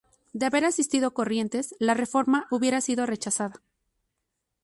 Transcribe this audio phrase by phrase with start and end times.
[0.33, 3.61] De haber asistido Corrientes, la reforma hubiera sido rechazada.